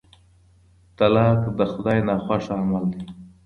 [0.97, 3.03] طلاق د خدای ناخوښه عمل دی.